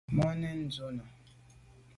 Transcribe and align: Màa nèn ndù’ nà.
Màa 0.17 0.33
nèn 0.41 0.57
ndù’ 0.65 0.85
nà. 0.97 1.03